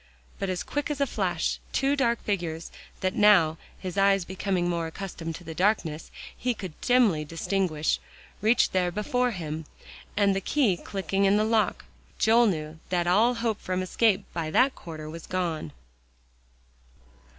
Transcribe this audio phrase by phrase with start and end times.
[0.39, 4.87] But as quick as a flash, two dark figures, that now, his eyes becoming more
[4.87, 7.99] accustomed to the darkness, he could dimly distinguish,
[8.41, 9.65] reached there before him,
[10.17, 11.85] and the key clicking in the lock,
[12.17, 15.71] Joel knew that all hope from escape by that quarter was gone.